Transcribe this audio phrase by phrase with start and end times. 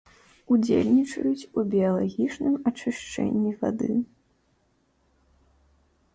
[0.53, 3.93] Удзельнічаюць у біялагічным ачышчэнні вады.